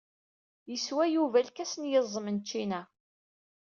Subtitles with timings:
[0.71, 2.81] Yeswa Yuba lkas n yiẓem n čina.